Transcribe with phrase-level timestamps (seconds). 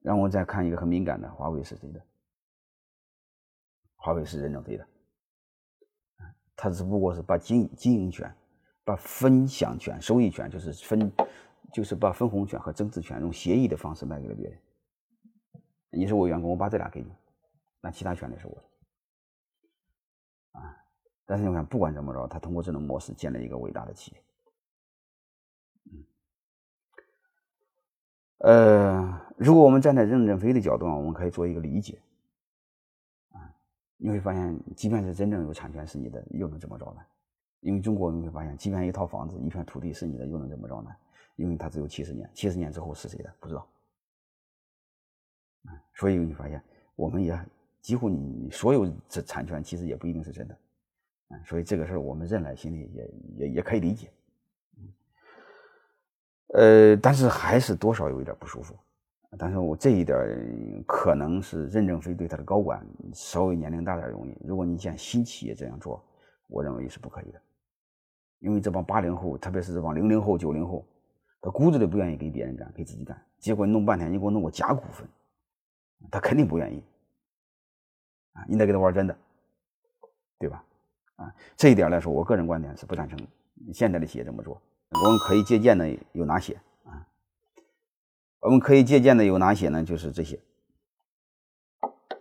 [0.00, 2.00] 让我再看一个很敏感的，华为是谁的？
[3.96, 4.86] 华为是任正非的，
[6.56, 8.34] 他只不过是把经经营权、
[8.82, 11.12] 把分享权、收益权，就是分，
[11.70, 14.58] 就是把分红权和增值权用协议的方式卖给了别人。
[15.90, 17.12] 你是我员工，我把这俩给你，
[17.82, 18.62] 那其他权利是我的。
[20.52, 20.76] 啊，
[21.26, 24.22] 但是你看，不管怎么着，他通过这种模式建了一个伟大的企业。
[25.92, 26.06] 嗯，
[28.38, 31.98] 呃，如果我们站在任正非的角度上，我们可以做一个理解。
[33.30, 33.40] 啊
[33.96, 37.00] 你会发现，即便是真正有产权是你的，又能怎么着呢？
[37.60, 40.90] 因为中国你会发现，即便一套房子、一片土地是你的，又能怎么着呢？
[41.36, 43.66] 因为它只有七十年，七十年之后是谁的不知道。
[45.94, 46.62] 所以你发现，
[46.94, 47.38] 我们也
[47.80, 50.58] 几乎你所有这产权其实也不一定是真的。
[51.46, 54.12] 所以这个事儿我们认来心里也也也可以理解。
[56.52, 58.76] 呃，但是还是多少有一点不舒服。
[59.38, 60.18] 但是我这一点
[60.86, 64.36] 可能是任正非对他的高管稍微年龄大点容易。
[64.44, 66.04] 如果你像新企业这样做，
[66.48, 67.40] 我认为是不可以的，
[68.40, 70.84] 因为这帮八零后，特别是这帮零零后、九零后，
[71.40, 73.16] 他骨子里不愿意给别人干，给自己干。
[73.38, 75.08] 结果你弄半天，你给我弄个假股份，
[76.10, 76.82] 他肯定不愿意
[78.32, 78.44] 啊！
[78.48, 79.16] 你得给他玩真的，
[80.38, 80.64] 对吧？
[81.16, 83.18] 啊，这一点来说，我个人观点是不赞成
[83.72, 84.60] 现在的企业这么做。
[84.90, 86.60] 我们可以借鉴的有哪些？
[88.40, 89.84] 我们可以借鉴的有哪些呢？
[89.84, 90.40] 就是这些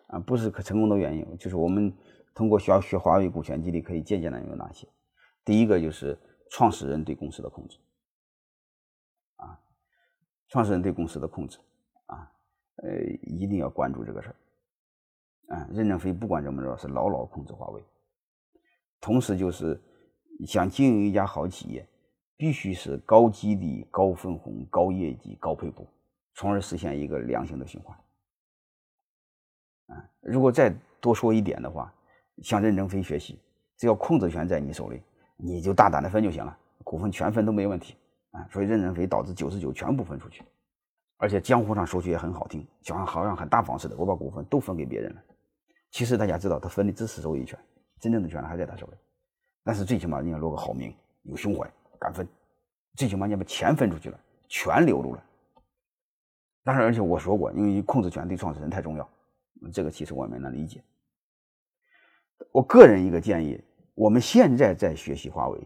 [0.08, 1.96] 啊，不是可成功的原因，就是我们
[2.34, 4.88] 通过学学华为股权激励可以借鉴的有哪些？
[5.46, 6.20] 第一个就是
[6.52, 7.78] 创始人对公司的控制
[9.38, 9.60] 啊，
[10.50, 11.58] 创始人对公司的控制
[12.08, 12.30] 啊，
[12.84, 15.68] 呃，一定要关注这个事儿啊。
[15.72, 17.82] 任正非不管怎么着是牢牢控制华为，
[19.00, 19.82] 同时就是
[20.46, 21.88] 想经营一家好企业，
[22.36, 25.88] 必须是高激励、高分红、高业绩、高配股。
[26.34, 27.98] 从而实现一个良性的循环。
[29.88, 31.94] 啊，如果再多说一点的话，
[32.44, 33.40] 向任正非学习，
[33.78, 35.02] 只要控制权在你手里，
[35.36, 37.96] 你就大胆的分就行了，股份全分都没问题。
[38.32, 40.44] 啊，所以任正非导致九十九全部分出去，
[41.18, 45.22] 而且江湖上说句也很好听，就像好像很大方似的，我把股份都分给别人了。
[45.90, 47.58] 其实大家知道，他分的只是收益权，
[48.00, 48.94] 真正的权还在他手里。
[49.64, 51.68] 但是最起码你要落个好名，有胸怀，
[52.00, 52.28] 敢分，
[52.94, 55.24] 最起码你把钱分出去了，全留住了。
[56.64, 59.10] 当然，而且我说过，因为控制权对创始人太重要，
[59.72, 60.84] 这个其实我们能理解。
[62.52, 63.60] 我个人一个建议，
[63.96, 65.60] 我们现在在学习华为，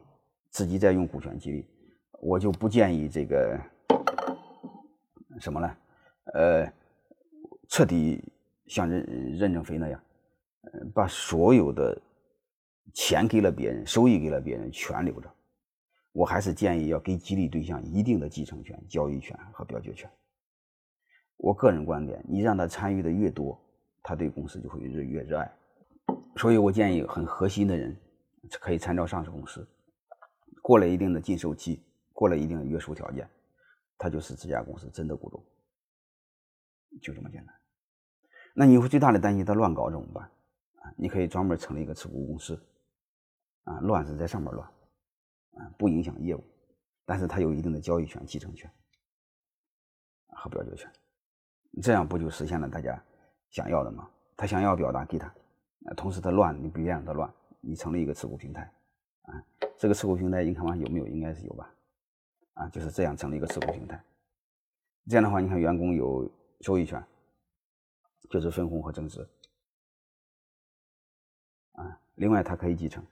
[0.49, 1.65] 自己在用股权激励，
[2.21, 3.59] 我就不建议这个
[5.39, 5.77] 什么呢？
[6.33, 6.73] 呃，
[7.67, 8.23] 彻底
[8.67, 10.01] 像任任正非那样，
[10.93, 12.01] 把所有的
[12.93, 15.29] 钱给了别人，收益给了别人，全留着。
[16.11, 20.09] 我还是建议要给激励对象一定的继承权、交易权和表决权。
[21.43, 23.59] 我个人观点，你让他参与的越多，
[24.01, 25.53] 他对公司就会越越热爱。
[26.37, 27.93] 所以我建议很核心的人
[28.61, 29.67] 可以参照上市公司，
[30.61, 31.83] 过了一定的禁售期，
[32.13, 33.29] 过了一定的约束条件，
[33.97, 35.43] 他就是这家公司真的股东，
[37.01, 37.53] 就这么简单。
[38.55, 40.23] 那你会最大的担心他乱搞怎么办？
[40.23, 42.57] 啊，你可以专门成立一个持股公司，
[43.65, 44.65] 啊，乱是在上面乱，
[45.55, 46.43] 啊，不影响业务，
[47.05, 48.71] 但是他有一定的交易权、继承权
[50.27, 50.89] 和表决权。
[51.81, 53.01] 这样不就实现了大家
[53.49, 54.09] 想要的吗？
[54.35, 55.33] 他想要表达给他，
[55.95, 58.61] 同时他乱，你不让他乱，你成立一个持股平台，
[59.23, 59.43] 啊，
[59.77, 61.07] 这个持股平台你看完有没有？
[61.07, 61.73] 应该是有吧，
[62.55, 64.03] 啊，就是这样成立一个持股平台，
[65.07, 66.29] 这样的话，你看员工有
[66.61, 67.01] 收益权，
[68.29, 69.21] 就是分红和增值，
[71.73, 73.05] 啊，另外他可以继承，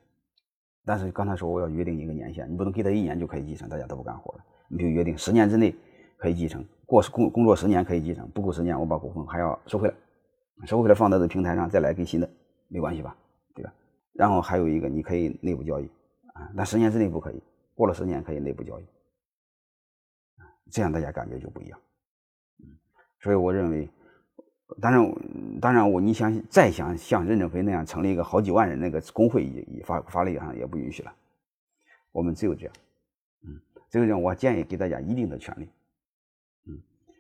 [0.85, 5.75] 但是刚才说我要约定一个年限，你不能给他一年就可以继承，大家都不干活了，你就约定十年之内
[6.17, 6.66] 可以继承。
[6.91, 9.94] 过工工作十年可以继承，不够十年我把股份还要收回来，
[10.66, 12.29] 收回来放到这平台上再来给新的，
[12.68, 13.16] 没关系吧？
[13.56, 13.74] 对吧？
[14.12, 15.85] 然后还有一个，你可以内部交易
[16.34, 17.41] 啊，但十年之内不可以，
[17.74, 18.85] 过了十年可以内部交易，
[20.69, 21.79] 这样大家感觉就不一样。
[23.22, 23.90] 所以我认为，
[24.82, 25.16] 当然，
[25.61, 31.14] 当然我你想再想像任正非那样成立一个好几万人那个工会，也也法法律上也不允许了。
[32.11, 32.73] 我们只有这样，
[33.46, 35.70] 嗯，这个样我建议给大家一定的权利。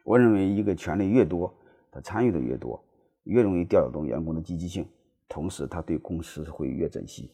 [0.03, 1.53] 我认为，一个权利越多，
[1.91, 2.83] 他参与的越多，
[3.23, 4.87] 越容易调动员工的积极性，
[5.27, 7.31] 同时他对公司会越珍惜。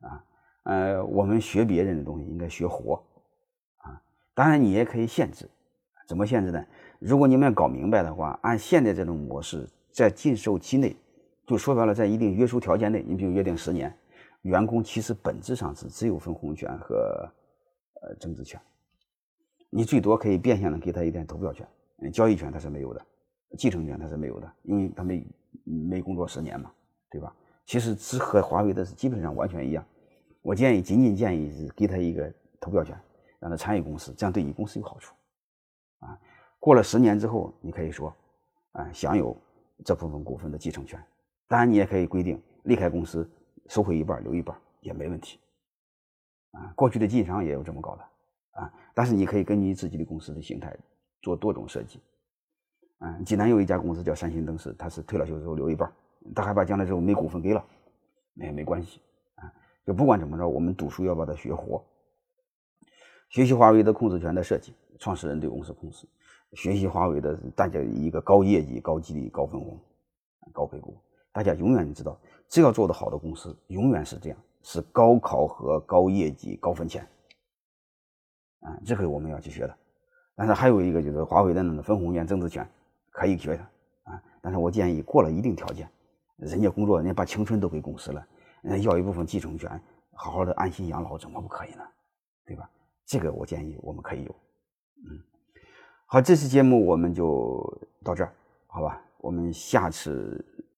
[0.00, 0.24] 啊，
[0.64, 3.02] 呃，我们学别人的东西应该学活，
[3.78, 4.02] 啊，
[4.34, 5.48] 当然你也可以限制，
[6.06, 6.64] 怎么限制呢？
[6.98, 10.96] 如果你们要搞明白的话，按现在这种模式，在禁售期内，
[11.46, 13.96] 就说白了，在一定约束条件内，你比如约定十年，
[14.42, 17.30] 员工其实本质上是只有分红权和
[18.02, 18.60] 呃增值权。
[19.76, 21.68] 你最多可以变相的给他一点投票权，
[22.10, 23.06] 交易权他是没有的，
[23.58, 25.26] 继承权他是没有的，因为他没
[25.64, 26.72] 没工作十年嘛，
[27.10, 27.30] 对吧？
[27.66, 29.84] 其实只和华为的是基本上完全一样。
[30.40, 32.98] 我建议，仅仅建议是给他一个投票权，
[33.38, 35.14] 让他参与公司，这样对你公司有好处。
[35.98, 36.18] 啊，
[36.58, 38.16] 过了十年之后，你可以说，
[38.72, 39.36] 啊，享有
[39.84, 40.98] 这部分股份的继承权。
[41.48, 43.30] 当然，你也可以规定离开公司
[43.68, 45.38] 收回一半，留一半也没问题。
[46.52, 48.04] 啊，过去的晋商也有这么搞的。
[48.56, 50.76] 啊，但是你可以根据自己的公司的形态
[51.22, 52.00] 做多种设计。
[53.00, 55.92] 嗯，济南有一家公司叫三星灯饰，他是退了休之后留一半，
[56.34, 57.62] 他害怕将来之后没股份给了，
[58.32, 59.00] 那也没关系
[59.34, 59.52] 啊。
[59.84, 61.84] 就不管怎么着，我们读书要把它学活，
[63.28, 66.08] 学习华为的控制权的设计，创始人对公司控制，
[66.54, 69.78] 学习华为的大家一个高业绩、高激励、高分红、
[70.50, 70.96] 高配股，
[71.32, 72.18] 大家永远知道，
[72.48, 77.06] 只要做得好的公司，永远是这样，是高考核、高业绩、高分钱。
[78.86, 79.76] 这个我们要去学的。
[80.34, 82.66] 但是还有一个就是华为的那个分红权、增值权。
[83.18, 83.62] 可以学的
[84.04, 85.88] 啊，但是我建议过了一定条件，
[86.36, 88.22] 人家工作，人家把青春都给公司了，
[88.60, 89.80] 人家要一部分继承权，
[90.12, 91.82] 好好的安心养老，怎么不可以呢？
[92.44, 92.68] 对吧？
[93.06, 94.36] 这个我建议我们可以有。
[95.08, 95.18] 嗯，
[96.04, 97.64] 好，这期节目我们就
[98.04, 98.34] 到这儿，
[98.66, 99.00] 好吧？
[99.16, 100.44] 我们下次。